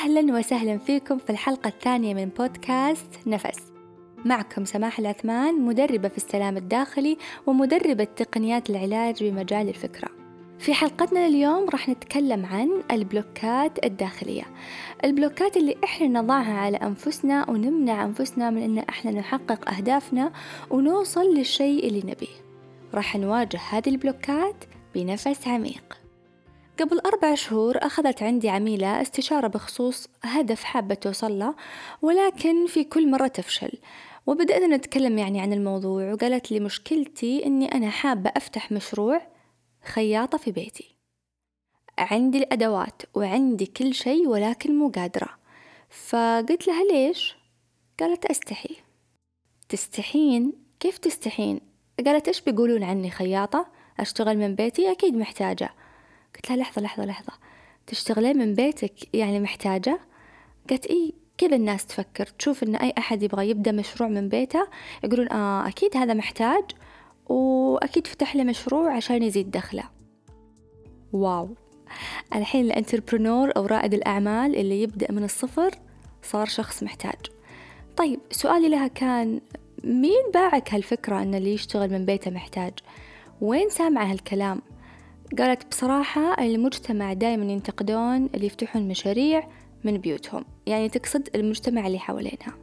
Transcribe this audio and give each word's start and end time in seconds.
أهلا 0.00 0.38
وسهلا 0.38 0.78
فيكم 0.78 1.18
في 1.18 1.30
الحلقة 1.30 1.68
الثانية 1.68 2.14
من 2.14 2.28
بودكاست 2.38 3.18
نفس. 3.26 3.58
معكم 4.24 4.64
سماح 4.64 4.98
العثمان 4.98 5.60
مدربة 5.60 6.08
في 6.08 6.16
السلام 6.16 6.56
الداخلي 6.56 7.16
ومدربة 7.46 8.04
تقنيات 8.04 8.70
العلاج 8.70 9.24
بمجال 9.24 9.68
الفكرة. 9.68 10.08
في 10.58 10.74
حلقتنا 10.74 11.26
اليوم 11.26 11.68
راح 11.68 11.88
نتكلم 11.88 12.46
عن 12.46 12.70
البلوكات 12.90 13.84
الداخلية. 13.84 14.44
البلوكات 15.04 15.56
اللي 15.56 15.76
إحنا 15.84 16.20
نضعها 16.20 16.54
على 16.54 16.76
أنفسنا 16.76 17.50
ونمنع 17.50 18.04
أنفسنا 18.04 18.50
من 18.50 18.62
إن 18.62 18.78
إحنا 18.78 19.10
نحقق 19.10 19.70
أهدافنا 19.70 20.32
ونوصل 20.70 21.34
للشيء 21.34 21.88
اللي 21.88 22.00
نبيه. 22.00 22.44
راح 22.94 23.16
نواجه 23.16 23.60
هذه 23.70 23.88
ال 23.88 23.99
blockات 23.99 24.64
بنفس 24.94 25.48
عميق. 25.48 25.99
قبل 26.80 26.98
أربع 26.98 27.34
شهور 27.34 27.78
أخذت 27.78 28.22
عندي 28.22 28.48
عميلة 28.48 29.02
استشارة 29.02 29.46
بخصوص 29.46 30.08
هدف 30.22 30.64
حابة 30.64 30.94
توصل 30.94 31.38
له 31.38 31.54
ولكن 32.02 32.66
في 32.66 32.84
كل 32.84 33.10
مرة 33.10 33.26
تفشل 33.26 33.72
وبدأنا 34.26 34.76
نتكلم 34.76 35.18
يعني 35.18 35.40
عن 35.40 35.52
الموضوع 35.52 36.12
وقالت 36.12 36.52
لي 36.52 36.60
مشكلتي 36.60 37.46
أني 37.46 37.72
أنا 37.74 37.90
حابة 37.90 38.32
أفتح 38.36 38.72
مشروع 38.72 39.22
خياطة 39.84 40.38
في 40.38 40.52
بيتي 40.52 40.96
عندي 41.98 42.38
الأدوات 42.38 43.02
وعندي 43.14 43.66
كل 43.66 43.94
شيء 43.94 44.28
ولكن 44.28 44.78
مو 44.78 44.88
قادرة 44.88 45.28
فقلت 45.88 46.66
لها 46.66 46.84
ليش؟ 46.84 47.36
قالت 48.00 48.26
أستحي 48.26 48.76
تستحين؟ 49.68 50.52
كيف 50.80 50.98
تستحين؟ 50.98 51.60
قالت 52.06 52.28
إيش 52.28 52.40
بيقولون 52.40 52.82
عني 52.82 53.10
خياطة؟ 53.10 53.66
أشتغل 54.00 54.38
من 54.38 54.54
بيتي 54.54 54.90
أكيد 54.90 55.16
محتاجة 55.16 55.70
قلت 56.34 56.50
لها 56.50 56.56
لحظة 56.56 56.82
لحظة 56.82 57.04
لحظة. 57.04 57.32
تشتغلين 57.86 58.38
من 58.38 58.54
بيتك 58.54 59.14
يعني 59.14 59.40
محتاجة؟ 59.40 60.00
قالت 60.70 60.86
إيه 60.86 61.12
كذا 61.38 61.56
الناس 61.56 61.86
تفكر 61.86 62.26
تشوف 62.26 62.62
إن 62.62 62.76
أي 62.76 62.94
أحد 62.98 63.22
يبغى 63.22 63.50
يبدأ 63.50 63.72
مشروع 63.72 64.08
من 64.08 64.28
بيته 64.28 64.66
يقولون 65.04 65.32
آه 65.32 65.68
أكيد 65.68 65.96
هذا 65.96 66.14
محتاج 66.14 66.64
وأكيد 67.28 68.06
فتح 68.06 68.36
له 68.36 68.44
مشروع 68.44 68.96
عشان 68.96 69.22
يزيد 69.22 69.50
دخله. 69.50 69.84
واو. 71.12 71.48
الحين 72.34 72.64
الانتربرنور 72.64 73.56
أو 73.56 73.66
رائد 73.66 73.94
الأعمال 73.94 74.56
اللي 74.56 74.82
يبدأ 74.82 75.12
من 75.12 75.24
الصفر 75.24 75.70
صار 76.22 76.46
شخص 76.46 76.82
محتاج. 76.82 77.20
طيب 77.96 78.20
سؤالي 78.30 78.68
لها 78.68 78.86
كان 78.86 79.40
مين 79.84 80.30
باعك 80.34 80.74
هالفكرة 80.74 81.22
أن 81.22 81.34
اللي 81.34 81.54
يشتغل 81.54 81.90
من 81.92 82.04
بيته 82.04 82.30
محتاج؟ 82.30 82.72
وين 83.40 83.68
سامعة 83.68 84.04
هالكلام؟ 84.04 84.62
قالت 85.38 85.66
بصراحة 85.70 86.44
المجتمع 86.44 87.12
دايما 87.12 87.44
ينتقدون 87.44 88.26
اللي 88.34 88.46
يفتحون 88.46 88.88
مشاريع 88.88 89.48
من 89.84 89.98
بيوتهم. 89.98 90.44
يعني 90.66 90.88
تقصد 90.88 91.28
المجتمع 91.34 91.86
اللي 91.86 91.98
حوالينها. 91.98 92.54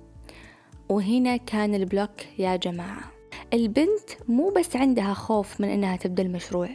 وهنا 0.89 1.37
كان 1.37 1.75
ال 1.75 1.86
block 1.86 2.39
يا 2.39 2.55
جماعة. 2.55 3.11
البنت 3.53 4.09
مو 4.27 4.49
بس 4.49 4.75
عندها 4.75 5.13
خوف 5.13 5.61
من 5.61 5.69
إنها 5.69 5.95
تبدأ 5.95 6.23
المشروع. 6.23 6.69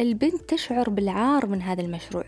البنت 0.00 0.42
تشعر 0.48 0.90
بالعار 0.90 1.46
من 1.46 1.62
هذا 1.62 1.82
المشروع. 1.82 2.24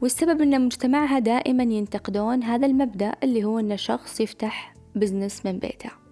والسبب 0.00 0.42
إن 0.42 0.64
مجتمعها 0.64 1.18
دائما 1.18 1.62
ينتقدون 1.62 2.42
هذا 2.42 2.66
المبدأ 2.66 3.12
اللي 3.22 3.44
هو 3.44 3.58
إن 3.58 3.76
شخص 3.76 4.20
يفتح 4.20 4.74
business 4.94 5.46
من 5.46 5.58
بيته. 5.58 6.05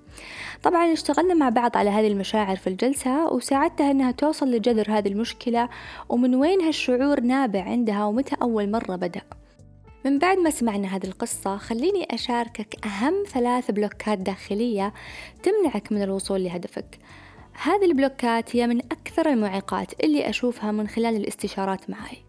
طبعا 0.64 0.92
اشتغلنا 0.92 1.34
مع 1.34 1.48
بعض 1.48 1.76
على 1.76 1.90
هذه 1.90 2.06
المشاعر 2.06 2.56
في 2.56 2.66
الجلسة 2.66 3.32
وساعدتها 3.32 3.90
أنها 3.90 4.10
توصل 4.10 4.50
لجذر 4.50 4.86
هذه 4.90 5.08
المشكلة 5.08 5.68
ومن 6.08 6.34
وين 6.34 6.60
هالشعور 6.60 7.20
نابع 7.20 7.62
عندها 7.62 8.04
ومتى 8.04 8.36
أول 8.42 8.70
مرة 8.70 8.96
بدأ؟ 8.96 9.22
من 10.04 10.18
بعد 10.18 10.38
ما 10.38 10.50
سمعنا 10.50 10.96
هذه 10.96 11.06
القصة 11.06 11.56
خليني 11.56 12.06
أشاركك 12.10 12.86
أهم 12.86 13.14
ثلاث 13.28 13.70
blockات 13.70 14.18
داخلية 14.18 14.92
تمنعك 15.42 15.92
من 15.92 16.02
الوصول 16.02 16.44
لهدفك. 16.44 16.98
هذه 17.62 17.84
ال 17.84 17.95
blockات 17.95 18.56
هي 18.56 18.66
من 18.66 18.78
أكثر 18.78 19.28
المعيقات 19.28 20.04
اللي 20.04 20.28
أشوفها 20.28 20.72
من 20.72 20.88
خلال 20.88 21.16
الاستشارات 21.16 21.90
معي. 21.90 22.24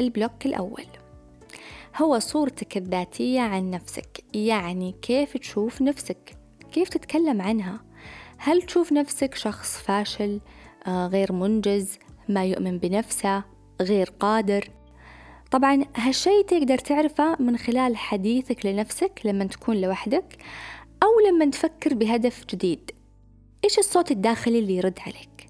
ال 0.00 0.08
block 0.08 0.46
الأول. 0.46 0.86
هو 1.96 2.18
صورتك 2.18 2.76
الذاتية 2.76 3.40
عن 3.40 3.70
نفسك 3.70 4.24
يعني 4.34 4.94
كيف 5.02 5.36
تشوف 5.36 5.82
نفسك. 5.82 6.45
كيف 6.76 6.88
تتكلم 6.88 7.42
عنها؟ 7.42 7.80
هل 8.38 8.62
تشوف 8.62 8.92
نفسك 8.92 9.34
شخص 9.34 9.78
فاشل 9.78 10.40
آه، 10.86 11.06
غير 11.06 11.32
منجز 11.32 11.98
ما 12.28 12.44
يؤمن 12.44 12.78
بنفسه 12.78 13.44
غير 13.82 14.12
قادر؟ 14.20 14.70
طبعا 15.50 15.84
هالشي 15.96 16.42
تقدر 16.42 16.78
تعرفه 16.78 17.36
من 17.42 17.56
خلال 17.56 17.96
حديثك 17.96 18.66
لنفسك 18.66 19.20
لما 19.24 19.44
تكون 19.44 19.80
لوحدك 19.80 20.36
أو 21.02 21.28
لما 21.28 21.50
تفكر 21.50 21.94
بهدف 21.94 22.44
جديد. 22.46 22.90
إيش 23.64 23.78
الصوت 23.78 24.10
الداخلي 24.10 24.58
اللي 24.58 24.76
يرد 24.76 24.98
عليك؟ 25.00 25.46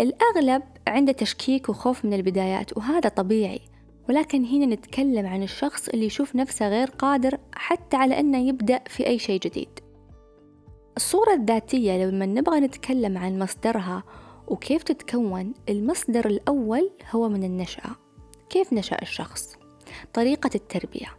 الأغلب 0.00 0.62
عنده 0.88 1.12
تشكيك 1.12 1.68
وخوف 1.68 2.04
من 2.04 2.12
البدايات 2.12 2.76
وهذا 2.76 3.08
طبيعي. 3.08 3.60
ولكن 4.08 4.44
هنا 4.44 4.66
نتكلم 4.66 5.26
عن 5.26 5.42
الشخص 5.42 5.88
اللي 5.88 6.06
يشوف 6.06 6.36
نفسه 6.36 6.68
غير 6.68 6.90
قادر 6.90 7.38
حتى 7.54 7.96
على 7.96 8.20
أنه 8.20 8.48
يبدأ 8.48 8.80
في 8.86 9.06
أي 9.06 9.18
شيء 9.18 9.40
جديد. 9.40 9.84
الصورة 10.96 11.34
الذاتية 11.34 12.04
لما 12.06 12.26
نبغى 12.26 12.60
نتكلم 12.60 13.18
عن 13.18 13.38
مصدرها 13.38 14.02
وكيف 14.48 14.82
تتكون 14.82 15.54
المصدر 15.68 16.26
الأول 16.26 16.90
هو 17.10 17.28
من 17.28 17.44
النشأة. 17.44 17.90
كيف 18.50 18.72
نشأ 18.72 19.02
الشخص؟ 19.02 19.56
طريقة 20.12 20.50
التربية. 20.54 21.16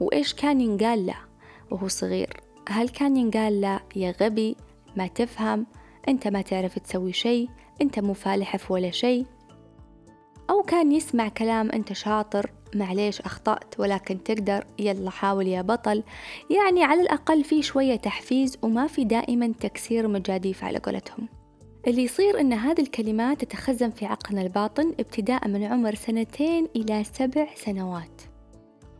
وإيش 0.00 0.34
كان 0.34 0.60
ينقال 0.60 1.06
له 1.06 1.18
وهو 1.70 1.88
صغير؟ 1.88 2.40
هل 2.68 2.88
كان 2.88 3.16
ينقال 3.16 3.60
له 3.60 3.80
يا 3.96 4.14
غبي 4.20 4.56
ما 4.96 5.06
تفهم 5.06 5.66
أنت 6.08 6.28
ما 6.28 6.42
تعرف 6.42 6.78
تسوي 6.78 7.12
شيء 7.12 7.48
أنت 7.82 7.98
مو 7.98 8.12
فالح 8.12 8.56
في 8.56 8.72
ولا 8.72 8.90
شيء 8.90 9.26
أو 10.50 10.62
كان 10.62 10.92
يسمع 10.92 11.28
كلام 11.28 11.70
أنت 11.70 11.92
شاطر 11.92 12.50
معليش 12.74 13.20
أخطأت 13.20 13.80
ولكن 13.80 14.22
تقدر 14.22 14.64
يلا 14.78 15.10
حاول 15.10 15.46
يا 15.46 15.62
بطل. 15.62 16.02
يعني 16.50 16.84
على 16.84 17.00
الأقل 17.02 17.44
في 17.44 17.62
شوية 17.62 17.96
تحفيز 17.96 18.58
وما 18.62 18.86
في 18.86 19.04
دائما 19.04 19.52
تكسير 19.60 20.08
مجاديف 20.08 20.64
على 20.64 20.78
قولتهم. 20.78 21.28
اللي 21.86 22.02
يصير 22.02 22.40
أن 22.40 22.52
هذه 22.52 22.80
الكلمات 22.80 23.44
تتخزن 23.44 23.90
في 23.90 24.06
عقلنا 24.06 24.42
الباطن 24.42 24.94
ابتداء 25.00 25.48
من 25.48 25.64
عمر 25.64 25.94
سنتين 25.94 26.68
إلى 26.76 27.04
سبع 27.04 27.46
سنوات. 27.54 28.22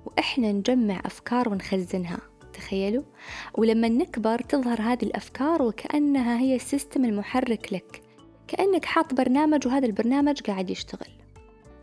وإحنا 0.06 0.52
نجمع 0.52 1.00
أفكار 1.04 1.48
ونخزنها 1.48 2.18
تخيلوا؟ 2.52 3.02
ولما 3.54 3.88
نكبر 3.88 4.38
تظهر 4.38 4.80
هذه 4.82 5.02
الأفكار 5.02 5.62
وكأنها 5.62 6.38
هي 6.38 6.56
السيستم 6.56 7.04
المحرك 7.04 7.72
لك 7.72 8.02
كأنك 8.48 8.84
حاط 8.84 9.14
برنامج 9.14 9.66
وهذا 9.66 9.86
البرنامج 9.86 10.40
قاعد 10.40 10.70
يشتغل. 10.70 11.08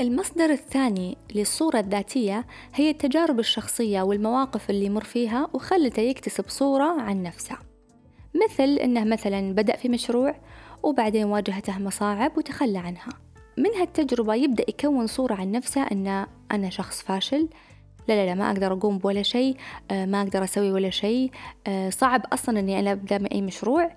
المصدر 0.01 0.49
الثاني 0.49 1.17
للصورة 1.35 1.79
الذاتية 1.79 2.45
هي 2.73 2.89
التجارب 2.89 3.39
الشخصية 3.39 4.01
والمواقف 4.01 4.69
اللي 4.69 4.89
مر 4.89 5.03
فيها 5.03 5.47
وخلته 5.53 6.01
يكتسب 6.01 6.45
صورة 6.47 7.01
عن 7.01 7.23
نفسه. 7.23 7.57
مثل 8.45 8.63
إنه 8.63 9.03
مثلا 9.03 9.53
بدأ 9.53 9.75
في 9.75 9.89
مشروع 9.89 10.35
وبعدين 10.83 11.25
واجهته 11.25 11.79
مصاعب 11.79 12.37
وتخلى 12.37 12.77
عنها. 12.77 13.09
من 13.57 13.69
هالتجربة 13.79 14.35
يبدأ 14.35 14.65
يكون 14.69 15.07
صورة 15.07 15.33
عن 15.33 15.51
نفسه 15.51 15.83
أن 15.83 16.25
أنا 16.51 16.69
شخص 16.69 17.01
فاشل 17.01 17.49
لا 18.07 18.13
لا 18.13 18.25
لا 18.25 18.33
ما 18.33 18.51
أقدر 18.51 18.73
أقوم 18.73 18.97
بولا 18.97 19.21
شيء 19.21 19.57
آه، 19.91 20.05
ما 20.05 20.21
أقدر 20.21 20.43
أسوي 20.43 20.71
ولا 20.71 20.89
شيء 20.89 21.31
آه، 21.67 21.89
صعب 21.89 22.21
أصلا 22.33 22.59
أني 22.59 22.79
أنا 22.79 22.91
أبدأ 22.91 23.31
أي 23.31 23.41
مشروع 23.41 23.91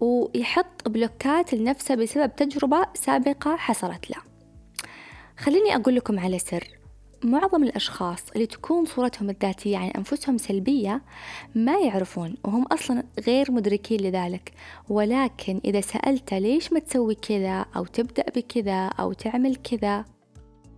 ويحط 0.00 0.88
بلوكات 0.88 1.54
لنفسه 1.54 1.94
بسبب 1.94 2.36
تجربة 2.36 2.86
سابقة 2.94 3.56
حصلت 3.56 4.10
له. 4.10 4.33
خليني 5.38 5.76
أقول 5.76 5.94
لكم 5.96 6.18
على 6.18 6.38
سر. 6.38 6.68
معظم 7.24 7.62
الأشخاص 7.62 8.30
اللي 8.30 8.46
تكون 8.46 8.84
صورتهم 8.84 9.30
الذاتية 9.30 9.76
عن 9.78 9.88
أنفسهم 9.88 10.38
سلبية 10.38 11.02
ما 11.54 11.78
يعرفون 11.78 12.34
وهم 12.44 12.66
أصلا 12.66 13.02
غير 13.26 13.52
مدركين 13.52 14.00
لذلك. 14.00 14.52
ولكن 14.88 15.60
إذا 15.64 15.80
سألت 15.80 16.34
ليش 16.34 16.72
ما 16.72 16.80
تسوي 16.80 17.14
كذا 17.14 17.66
أو 17.76 17.84
تبدأ 17.84 18.24
بكذا 18.36 18.86
أو 18.86 19.12
تعمل 19.12 19.56
كذا 19.56 20.04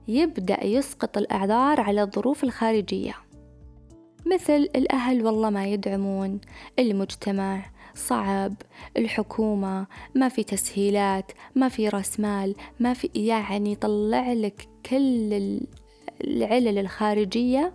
يبدأ 0.08 0.64
يسقط 0.64 1.18
الأعذار 1.18 1.80
على 1.80 2.02
الظروف 2.02 2.44
الخارجية. 2.44 3.14
مثل 4.26 4.68
الأهل 4.76 5.26
والله 5.26 5.50
ما 5.50 5.66
يدعمون 5.66 6.40
المجتمع 6.78 7.70
صعب 7.96 8.54
الحكومة 8.96 9.86
ما 10.14 10.28
في 10.28 10.44
تسهيلات 10.44 11.32
ما 11.54 11.68
في 11.68 11.88
رأس 11.88 12.20
مال 12.20 12.54
ما 12.80 12.94
في 12.94 13.10
يعني 13.14 13.72
يطلع 13.72 14.32
لك 14.32 14.68
كل 14.86 15.60
العلل 16.24 16.78
الخارجية 16.78 17.72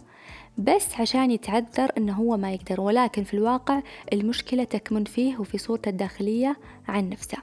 بس 0.58 1.00
عشان 1.00 1.32
يتعذر 1.32 1.92
انه 1.98 2.14
هو 2.14 2.38
ما 2.38 2.54
يقدر. 2.54 2.82
ولكن 2.82 3.24
في 3.24 3.34
الواقع 3.34 3.82
المشكلة 4.14 4.64
تكمن 4.64 5.04
فيه 5.04 5.38
وفي 5.38 5.58
صورته 5.58 5.90
الداخلية 5.90 6.58
عن 6.88 7.10
نفسه. 7.10 7.38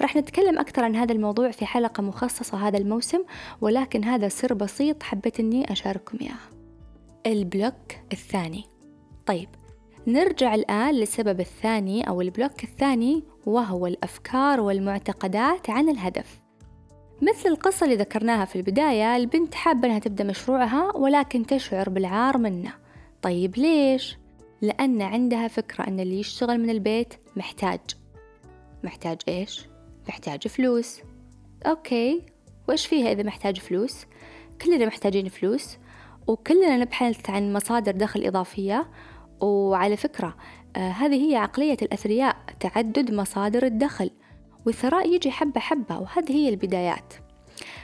راح 0.00 0.16
نتكلم 0.16 0.58
أكثر 0.58 0.84
عن 0.84 0.96
هذا 0.96 1.12
الموضوع 1.12 1.50
في 1.50 1.66
حلقة 1.66 2.02
مخصصة 2.02 2.68
هذا 2.68 2.78
الموسم 2.78 3.22
ولكن 3.60 4.04
هذا 4.04 4.28
سر 4.28 4.54
بسيط 4.54 5.02
حبيت 5.02 5.40
أني 5.40 5.72
أشارككم 5.72 6.18
إياه. 6.20 6.38
البلوك 7.26 7.92
الثاني. 8.12 8.64
طيب 9.26 9.48
نرجع 10.06 10.54
الآن 10.54 10.94
للسبب 10.94 11.40
الثاني 11.40 12.08
أو 12.08 12.20
ال 12.20 12.27
block 12.27 12.64
الثاني 12.64 13.22
وهو 13.46 13.86
الأفكار 13.86 14.60
والمعتقدات 14.60 15.70
عن 15.70 15.88
الهدف 15.88 16.40
مثل 17.22 17.48
القصة 17.48 17.84
اللي 17.84 17.96
ذكرناها 17.96 18.44
في 18.44 18.56
البداية 18.56 19.16
البنت 19.16 19.54
حابة 19.54 19.88
أنها 19.88 19.98
تبدأ 19.98 20.24
مشروعها 20.24 20.96
ولكن 20.96 21.46
تشعر 21.46 21.88
بالعار 21.88 22.38
منه 22.38 22.72
طيب 23.22 23.56
ليش؟ 23.56 24.16
لأن 24.62 25.02
عندها 25.02 25.48
فكرة 25.48 25.88
أن 25.88 26.00
اللي 26.00 26.20
يشتغل 26.20 26.60
من 26.60 26.70
البيت 26.70 27.14
محتاج 27.36 27.80
محتاج 28.84 29.18
إيش؟ 29.28 29.66
محتاج 30.08 30.48
فلوس 30.48 31.00
أوكي 31.66 32.22
وإيش 32.68 32.86
فيها 32.86 33.12
إذا 33.12 33.22
محتاج 33.22 33.58
فلوس؟ 33.58 34.06
كلنا 34.62 34.86
محتاجين 34.86 35.28
فلوس 35.28 35.76
وكلنا 36.26 36.76
نبحث 36.76 37.30
عن 37.30 37.52
مصادر 37.52 37.92
دخل 37.92 38.24
إضافية 38.24 38.90
وعلى 39.40 39.96
فكرة 39.96 40.36
آه 40.76 40.90
هذه 40.90 41.30
هي 41.30 41.36
عقلية 41.36 41.76
الأثرياء 41.82 42.36
تعدد 42.60 43.14
مصادر 43.14 43.66
الدخل 43.66 44.10
والثراء 44.66 45.14
يجي 45.14 45.30
حبة 45.30 45.60
حبة 45.60 45.98
وهذه 45.98 46.32
هي 46.32 46.48
البدايات. 46.48 47.14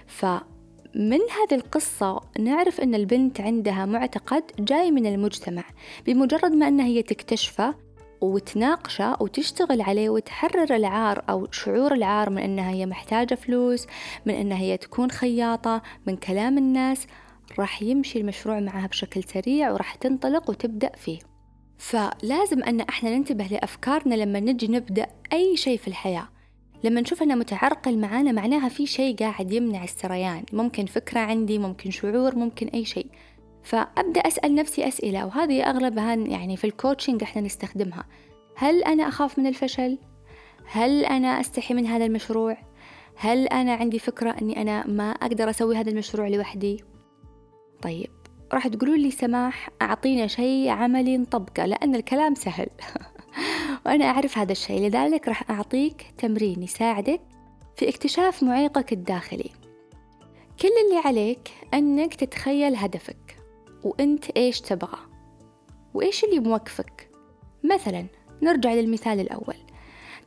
فمن 0.06 1.20
هذه 1.20 1.54
القصة 1.54 2.20
نعرف 2.38 2.80
أن 2.80 2.94
البنت 2.94 3.40
عندها 3.40 3.86
معتقد 3.86 4.42
جاي 4.58 4.90
من 4.90 5.06
المجتمع 5.06 5.64
بمجرد 6.06 6.52
ما 6.52 6.68
أنها 6.68 6.86
هي 6.86 7.02
تكتشفه 7.02 7.74
وتناقشه 8.20 9.16
وتشتغل 9.20 9.80
عليه 9.80 10.10
وتحرر 10.10 10.76
العار 10.76 11.24
أو 11.30 11.48
شعور 11.52 11.94
العار 11.94 12.30
من 12.30 12.38
أنها 12.38 12.70
هي 12.70 12.86
محتاجة 12.86 13.34
فلوس 13.34 13.86
من 14.26 14.34
أنها 14.34 14.58
هي 14.58 14.76
تكون 14.76 15.10
خياطة 15.10 15.82
من 16.06 16.16
كلام 16.16 16.58
الناس 16.58 17.06
راح 17.58 17.82
يمشي 17.82 18.20
المشروع 18.20 18.60
معها 18.60 18.86
بشكل 18.86 19.24
سريع 19.24 19.72
وراح 19.72 19.94
تنطلق 19.94 20.50
وتبدأ 20.50 20.90
فيه. 20.96 21.18
فلازم 21.78 22.62
أن 22.62 22.80
إحنا 22.80 23.16
ننتبه 23.16 23.44
لأفكارنا 23.44 24.14
لما 24.14 24.40
نجي 24.40 24.68
نبدأ 24.68 25.06
أي 25.32 25.56
شيء 25.56 25.78
في 25.78 25.88
الحياة 25.88 26.28
لما 26.84 27.00
نشوف 27.00 27.22
أنه 27.22 27.34
متعرقل 27.34 27.98
معانا 27.98 28.32
معناها 28.32 28.68
في 28.68 28.86
شيء 28.86 29.16
قاعد 29.16 29.52
يمنع 29.52 29.84
السريان 29.84 30.44
ممكن 30.52 30.86
فكرة 30.86 31.20
عندي 31.20 31.58
ممكن 31.58 31.90
شعور 31.90 32.34
ممكن 32.34 32.66
أي 32.66 32.84
شيء 32.84 33.06
فأبدأ 33.62 34.20
أسأل 34.20 34.54
نفسي 34.54 34.88
أسئلة 34.88 35.26
وهذه 35.26 35.62
أغلبها 35.70 36.14
يعني 36.14 36.56
في 36.56 36.64
الكوتشنج 36.64 37.22
إحنا 37.22 37.42
نستخدمها 37.42 38.04
هل 38.56 38.84
أنا 38.84 39.08
أخاف 39.08 39.38
من 39.38 39.46
الفشل؟ 39.46 39.98
هل 40.66 41.04
أنا 41.04 41.40
أستحي 41.40 41.74
من 41.74 41.86
هذا 41.86 42.06
المشروع؟ 42.06 42.56
هل 43.16 43.46
أنا 43.46 43.74
عندي 43.74 43.98
فكرة 43.98 44.30
أني 44.42 44.62
أنا 44.62 44.86
ما 44.86 45.10
أقدر 45.10 45.50
أسوي 45.50 45.76
هذا 45.76 45.90
المشروع 45.90 46.28
لوحدي؟ 46.28 46.84
طيب 47.82 48.10
راح 48.52 48.68
تقولوا 48.68 48.96
لي 48.96 49.10
سماح 49.10 49.70
أعطينا 49.82 50.26
شيء 50.26 50.68
عملي 50.68 51.18
نطبقه 51.18 51.66
لأن 51.66 51.94
الكلام 51.94 52.34
سهل. 52.34 52.68
وأنا 53.86 54.04
أعرف 54.04 54.38
هذا 54.38 54.52
الشيء 54.52 54.88
لذلك 54.88 55.28
راح 55.28 55.50
أعطيك 55.50 56.06
تمرين 56.18 56.62
يساعدك 56.62 57.20
في 57.76 57.88
اكتشاف 57.88 58.42
معيقك 58.42 58.92
الداخلي. 58.92 59.50
كل 60.60 60.68
اللي 60.86 61.00
عليك 61.04 61.50
أنك 61.74 62.14
تتخيل 62.14 62.76
هدفك 62.76 63.36
وأنت 63.84 64.24
إيش 64.36 64.60
تبغى 64.60 64.98
وإيش 65.94 66.24
اللي 66.24 66.38
موقفك 66.38 67.10
مثلا 67.64 68.06
نرجع 68.42 68.74
للمثال 68.74 69.20
الأول. 69.20 69.56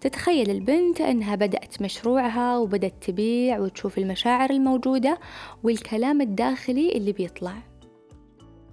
تتخيل 0.02 0.50
البنت 0.50 1.02
أنها 1.02 1.36
بدأت 1.36 1.82
مشروعها 1.82 2.58
وبدأت 2.58 2.94
تبيع 3.02 3.60
وتشوف 3.60 3.98
المشاعر 3.98 4.50
الموجودة 4.50 5.20
والكلام 5.64 6.22
الداخلي 6.22 6.92
اللي 6.92 7.12
بيطلع. 7.12 7.69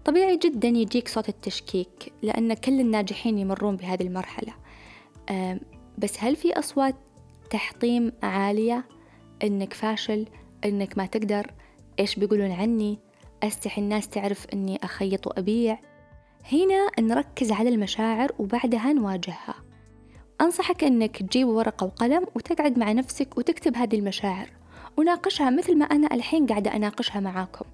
طبيعي 0.06 0.36
جدا 0.36 0.68
يجيك 0.68 1.08
صوت 1.08 1.28
التشكيك 1.28 2.12
لأن 2.22 2.54
كل 2.54 2.80
الناجحين 2.80 3.38
يمرون 3.38 3.76
بهذه 3.76 4.02
المرحلة. 4.02 4.52
بس 5.98 6.16
هل 6.18 6.36
في 6.36 6.58
أصوات 6.58 6.94
تحطيم 7.50 8.12
عالية؟ 8.22 8.84
إنك 9.42 9.72
فاشل؟ 9.72 10.26
إنك 10.64 10.98
ما 10.98 11.06
تقدر؟ 11.06 11.50
إيش 11.98 12.16
بيقولون 12.16 12.50
عني؟ 12.50 12.98
أستحي 13.42 13.80
الناس 13.82 14.08
تعرف 14.08 14.46
إني 14.52 14.78
أخيط 14.84 15.26
وأبيع؟ 15.26 15.78
هنا 16.52 16.86
نركز 17.00 17.52
على 17.52 17.68
المشاعر 17.68 18.32
وبعدها 18.38 18.92
نواجهها. 18.92 19.54
أنصحك 20.40 20.84
إنك 20.84 21.16
تجيب 21.16 21.48
ورقة 21.48 21.84
وقلم 21.84 22.26
وتقعد 22.34 22.78
مع 22.78 22.92
نفسك 22.92 23.38
وتكتب 23.38 23.76
هذه 23.76 23.96
المشاعر 23.96 24.50
وناقشها 24.96 25.50
مثل 25.50 25.78
ما 25.78 25.84
أنا 25.84 26.14
الحين 26.14 26.46
قاعدة 26.46 26.76
أناقشها 26.76 27.20
معاكم. 27.20 27.64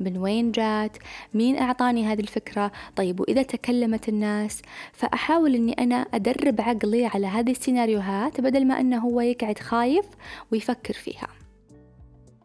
من 0.00 0.18
وين 0.18 0.52
جات؟ 0.52 0.96
مين 1.34 1.58
أعطاني 1.58 2.06
هذه 2.06 2.20
الفكرة؟ 2.20 2.72
طيب 2.96 3.20
وإذا 3.20 3.42
تكلمت 3.42 4.08
الناس؟ 4.08 4.62
فأحاول 4.92 5.54
أني 5.54 5.72
أنا 5.72 5.96
أدرب 5.96 6.60
عقلي 6.60 7.06
على 7.06 7.26
هذه 7.26 7.50
السيناريوهات 7.50 8.40
بدل 8.40 8.66
ما 8.66 8.80
أنه 8.80 8.98
هو 8.98 9.20
يقعد 9.20 9.58
خايف 9.58 10.04
ويفكر 10.52 10.94
فيها. 10.94 11.28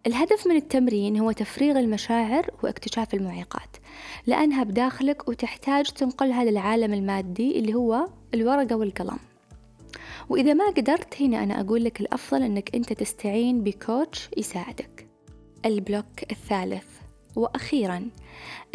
الهدف 0.07 0.47
من 0.47 0.55
التمرين 0.55 1.17
هو 1.17 1.31
تفريغ 1.31 1.79
المشاعر 1.79 2.49
واكتشاف 2.63 3.13
المعيقات 3.13 3.77
لأنها 4.27 4.63
بداخلك 4.63 5.29
وتحتاج 5.29 5.85
تنقلها 5.85 6.43
للعالم 6.43 6.93
المادي 6.93 7.59
اللي 7.59 7.73
هو 7.73 8.07
الورقة 8.33 8.75
والقلم. 8.75 9.17
وإذا 10.29 10.53
ما 10.53 10.69
قدرت 10.69 11.21
هنا 11.21 11.43
أنا 11.43 11.61
أقول 11.61 11.83
لك 11.83 12.01
الأفضل 12.01 12.43
أنك 12.43 12.75
أنت 12.75 12.93
تستعين 12.93 13.63
بكوتش 13.63 14.29
يساعدك. 14.37 15.07
البلوك 15.65 16.31
الثالث. 16.31 16.94
وأخيرا 17.35 18.09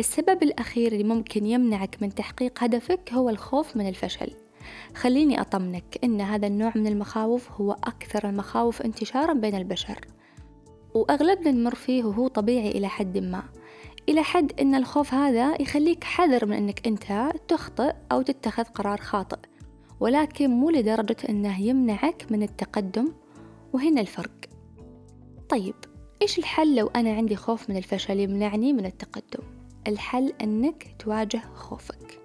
السبب 0.01 0.43
الأخير 0.43 0.93
اللي 0.93 1.05
ممكن 1.05 1.47
يمنعك 1.47 1.97
من 2.03 2.15
تحقيق 2.15 2.65
هدفك 2.65 3.13
هو 3.13 3.29
الخوف 3.29 3.77
من 3.77 3.89
الفشل. 3.89 4.31
خليني 4.95 5.41
أطمنك 5.41 5.99
إن 6.05 6.21
هذا 6.21 6.47
النوع 6.47 6.73
من 6.75 6.87
المخاوف 6.87 7.53
هو 7.53 7.73
أكثر 7.73 8.29
المخاوف 8.29 8.83
انتشارا 8.83 9.33
بين 9.33 9.55
البشر. 9.55 10.01
وأغلبنا 10.95 11.51
نمر 11.51 11.75
فيه 11.75 12.05
وهو 12.05 12.29
طبيعي 12.29 12.71
إلى 12.71 12.89
حد 12.89 13.19
ما 13.19 13.43
إلى 14.09 14.23
حد 14.23 14.61
إن 14.61 14.75
الخوف 14.75 15.15
هذا 15.15 15.63
يخليك 15.63 16.05
حذر 16.05 16.47
من 16.47 16.53
إنك 16.53 16.87
أنت 16.87 17.33
تخطئ 17.49 17.95
أو 18.13 18.23
تتخذ 18.23 18.65
قرار 18.65 19.01
خاطئ. 19.01 19.39
ولكن 20.01 20.51
مو 20.51 20.71
لدرجة 20.71 21.17
إنه 21.29 21.61
يمنعك 21.61 22.27
من 22.31 22.43
التقدم 22.43 23.13
وهنا 23.73 24.01
الفرق. 24.01 24.47
طيب 25.49 25.75
إيش 26.23 26.39
الحل 26.39 26.77
لو 26.77 26.87
أنا 26.87 27.13
عندي 27.13 27.37
خوف 27.37 27.71
من 27.71 27.77
الفشل 27.77 28.21
يمنعني 28.21 28.73
من 28.73 28.87
التقدم؟ 28.87 29.45
الحل 29.87 30.33
أنك 30.43 30.95
تواجه 30.99 31.41
خوفك. 31.55 32.21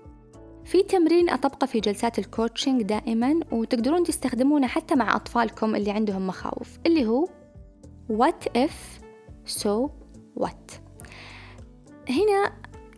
في 0.65 0.83
تمرين 0.83 1.29
أطبقه 1.29 1.67
في 1.67 1.79
جلسات 1.79 2.19
ال 2.19 2.26
coaching 2.26 2.81
دائما 2.81 3.39
وتقدرون 3.51 4.03
تستخدمونه 4.03 4.67
حتى 4.67 4.95
مع 4.95 5.15
أطفالكم 5.15 5.75
اللي 5.75 5.91
عندهم 5.91 6.27
مخاوف 6.27 6.79
اللي 6.85 7.05
هو 7.05 7.27
what 8.11 8.49
if 8.57 9.01
so 9.63 9.89
what. 10.39 10.73
هنا 12.09 12.53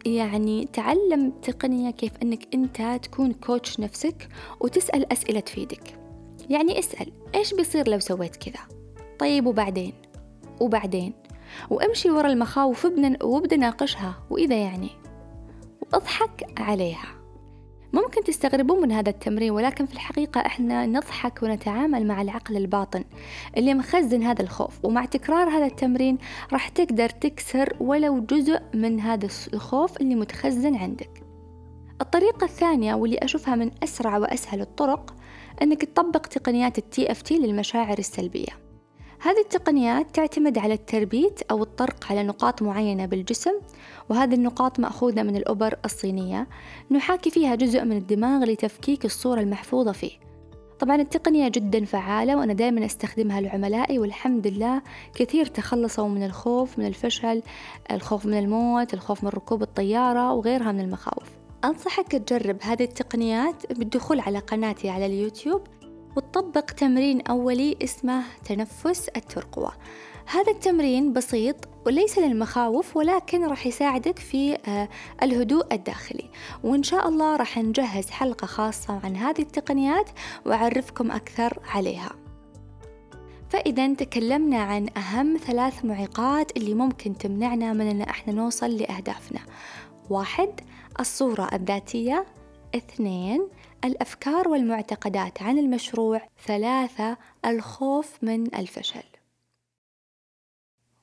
يعني 0.06 0.66
تعلم 0.74 1.32
تقنية 1.42 1.92
كيف 1.92 2.12
أنك 2.24 2.48
أنت 2.54 3.00
تكون 3.04 3.34
coach 3.34 3.80
نفسك 3.80 4.30
وتسأل 4.60 5.12
أسئلة 5.12 5.40
تفيدك. 5.40 6.00
يعني 6.50 6.80
اسأل 6.80 7.12
إيش 7.36 7.54
بيصير 7.54 7.90
لو 7.90 8.00
سويت 8.00 8.36
كذا؟ 8.36 8.60
طيب 9.20 9.46
وبعدين؟ 9.46 9.94
وبعدين 10.60 11.14
وامشي 11.70 12.10
ورا 12.10 12.28
المخاوف 12.28 12.88
وابدا 13.22 13.56
ناقشها 13.56 14.14
وإذا 14.30 14.56
يعني 14.56 14.90
وأضحك 15.82 16.60
عليها. 16.60 17.18
ممكن 17.94 18.24
تستغربون 18.24 18.82
من 18.82 18.92
هذا 18.92 19.10
التمرين 19.10 19.52
ولكن 19.52 19.86
في 19.86 19.94
الحقيقة 19.94 20.42
إحنا 20.42 20.86
نضحك 20.86 21.44
ونتعامل 21.44 22.08
مع 22.08 22.22
العقل 22.22 22.58
الباطن 22.58 23.04
اللي 23.58 23.74
مخزن 23.74 24.24
هذا 24.24 24.42
الخوف. 24.42 24.86
ومع 24.86 25.06
تكرار 25.06 25.50
هذا 25.50 25.66
التمرين 25.66 26.18
راح 26.54 26.70
تقدر 26.70 27.10
تكسر 27.10 27.76
ولو 27.80 28.20
جزء 28.20 28.62
من 28.74 29.00
هذا 29.00 29.28
الخوف 29.54 30.02
اللي 30.02 30.16
متخزن 30.16 30.76
عندك. 30.76 31.24
الطريقة 32.02 32.46
الثانية 32.46 32.96
واللي 32.96 33.18
أشوفها 33.18 33.56
من 33.56 33.72
أسرع 33.84 34.18
وأسهل 34.18 34.62
الطرق 34.62 35.16
أنك 35.62 35.86
تطبق 35.86 36.22
تقنيات 36.22 36.78
التي 36.78 37.12
اف 37.12 37.22
تي 37.22 37.38
للمشاعر 37.38 38.00
السلبية. 38.00 38.67
هذه 39.20 39.40
التقنيات 39.40 40.16
تعتمد 40.16 40.58
على 40.58 40.74
التربيت 40.74 41.42
أو 41.52 41.64
الطرق 41.64 42.06
على 42.10 42.24
نقاط 42.24 42.62
معينة 42.62 43.06
بالجسم 43.06 43.54
وهذه 44.10 44.34
النقاط 44.34 44.80
مأخوذة 44.80 45.24
من 45.24 45.36
الأبر 45.36 45.76
الصينية. 45.86 46.48
نحاكي 46.92 47.30
فيها 47.30 47.56
جزء 47.56 47.84
من 47.84 47.98
الدماغ 47.98 48.44
لتفكيك 48.44 49.06
الصورة 49.06 49.42
المحفوظة 49.42 49.92
فيه. 49.92 50.12
طبعا 50.80 50.96
التقنية 50.96 51.48
جدا 51.48 51.86
فعالة 51.86 52.38
وأنا 52.38 52.54
دائما 52.54 52.86
أستخدمها 52.86 53.42
لعملائي 53.42 54.00
والحمد 54.00 54.48
لله 54.48 54.82
كثير 55.16 55.46
تخلصوا 55.46 56.08
من 56.08 56.26
الخوف 56.26 56.80
من 56.80 56.88
الفشل 56.88 57.42
الخوف 57.92 58.26
من 58.26 58.40
الموت 58.40 58.94
الخوف 58.94 59.24
من 59.24 59.30
ركوب 59.30 59.62
الطيارة 59.62 60.34
وغيرها 60.34 60.72
من 60.72 60.80
المخاوف. 60.80 61.28
أنصحك 61.66 62.12
تجرب 62.12 62.58
هذه 62.62 62.84
التقنيات 62.84 63.74
بالدخول 63.74 64.20
على 64.20 64.40
قناتي 64.40 64.90
على 64.90 65.06
اليوتيوب. 65.06 65.62
وتطبق 66.18 66.62
تمرين 66.62 67.22
أولي 67.22 67.78
اسمه 67.84 68.24
تنفس 68.46 69.08
الترقوة. 69.08 69.72
هذا 70.26 70.52
التمرين 70.52 71.14
بسيط 71.14 71.56
وليس 71.86 72.20
للمخاوف 72.20 72.98
ولكن 72.98 73.46
راح 73.46 73.68
يساعدك 73.68 74.20
في 74.20 74.58
آه، 74.68 74.90
الهدوء 75.24 75.74
الداخلي. 75.74 76.30
وإن 76.64 76.84
شاء 76.84 77.08
الله 77.08 77.36
راح 77.36 77.58
نجهز 77.58 78.10
حلقة 78.10 78.48
خاصة 78.48 79.00
عن 79.04 79.16
هذه 79.16 79.42
التقنيات 79.42 80.10
وأعرفكم 80.46 81.12
أكثر 81.12 81.60
عليها. 81.66 82.12
فإذا 83.50 83.94
تكلمنا 83.94 84.58
عن 84.58 84.90
أهم 84.98 85.38
ثلاث 85.38 85.86
معيقات 85.86 86.58
اللي 86.58 86.74
ممكن 86.74 87.18
تمنعنا 87.18 87.74
من 87.74 87.88
أن 87.88 88.02
إحنا 88.02 88.34
نوصل 88.34 88.72
لأهدافنا. 88.78 89.40
واحد 90.10 90.50
الصورة 91.00 91.50
الذاتية. 91.54 92.26
اثنين 92.76 93.48
الأفكار 93.86 94.48
والمعتقدات 94.50 95.42
عن 95.42 95.58
المشروع 95.58 96.22
ثلاثة 96.46 97.18
الخوف 97.46 98.24
من 98.24 98.56
الفشل. 98.56 99.04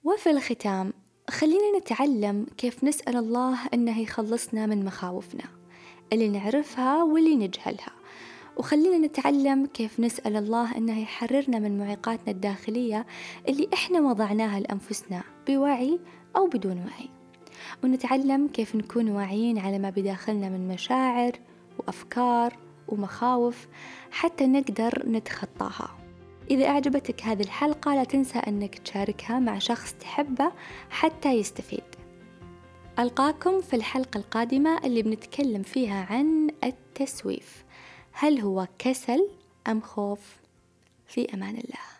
وفي 0.05 0.31
الختام 0.31 0.93
خلينا 1.31 1.79
نتعلم 1.79 2.47
كيف 2.57 2.85
نسأل 2.85 3.17
الله 3.17 3.59
أنه 3.75 4.01
يخلصنا 4.01 4.67
من 4.67 4.85
مخاوفنا 4.85 5.45
اللي 6.13 6.29
نعرفها 6.29 7.03
واللي 7.03 7.37
نجهلها. 7.37 7.93
وخلينا 8.57 9.07
نتعلم 9.07 9.67
كيف 9.67 10.01
نسأل 10.01 10.37
الله 10.37 10.77
أنه 10.77 11.03
يحررنا 11.03 11.59
من 11.59 11.79
معيقاتنا 11.79 12.33
الداخلية 12.33 13.07
اللي 13.49 13.69
إحنا 13.75 14.01
وضعناها 14.01 14.61
لأنفسنا 14.61 15.23
بوعي 15.47 15.99
أو 16.37 16.47
بدون 16.47 16.79
وعي. 16.79 17.09
ونتعلم 17.85 18.49
كيف 18.49 18.77
نكون 18.77 19.11
واعيين 19.11 19.59
على 19.59 19.79
ما 19.79 19.91
بداخلنا 19.91 20.49
من 20.49 20.69
مشاعر 20.69 21.33
وأفكار 21.79 22.64
ومخاوف 22.89 23.67
حتى 24.11 24.47
نقدر 24.47 25.03
نتخطاها. 25.07 25.99
إذا 26.51 26.67
أعجبتك 26.67 27.23
هذه 27.23 27.43
الحلقة 27.43 27.95
لا 27.95 28.05
تنسى 28.05 28.39
أنك 28.39 28.79
تشاركها 28.79 29.39
مع 29.39 29.59
شخص 29.59 29.93
تحبه 29.93 30.53
حتى 30.91 31.33
يستفيد. 31.33 31.85
ألقاكم 32.99 33.61
في 33.61 33.77
الحلقة 33.77 34.19
القادمة 34.19 34.79
اللي 34.85 35.03
بنتكلم 35.03 35.63
فيها 35.63 36.07
عن 36.11 36.51
التسويف. 36.65 37.65
هل 38.13 38.41
هو 38.41 38.69
كسل 38.79 39.29
أم 39.69 39.81
خوف؟ 39.81 40.37
في 41.07 41.35
أمان 41.35 41.55
الله. 41.55 41.94